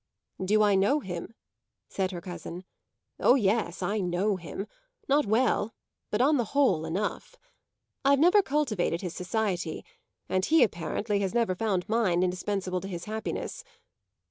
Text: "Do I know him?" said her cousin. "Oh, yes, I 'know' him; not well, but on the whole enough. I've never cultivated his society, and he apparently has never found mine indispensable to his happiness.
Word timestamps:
"Do 0.43 0.63
I 0.63 0.73
know 0.73 0.99
him?" 1.01 1.35
said 1.87 2.09
her 2.09 2.21
cousin. 2.21 2.63
"Oh, 3.19 3.35
yes, 3.35 3.83
I 3.83 3.99
'know' 3.99 4.35
him; 4.37 4.65
not 5.07 5.27
well, 5.27 5.75
but 6.09 6.21
on 6.21 6.37
the 6.37 6.43
whole 6.57 6.85
enough. 6.87 7.35
I've 8.03 8.17
never 8.17 8.41
cultivated 8.41 9.01
his 9.01 9.13
society, 9.13 9.85
and 10.27 10.43
he 10.43 10.63
apparently 10.63 11.19
has 11.19 11.35
never 11.35 11.53
found 11.53 11.87
mine 11.87 12.23
indispensable 12.23 12.81
to 12.81 12.87
his 12.87 13.05
happiness. 13.05 13.63